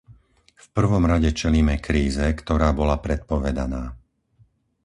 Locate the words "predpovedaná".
3.05-3.83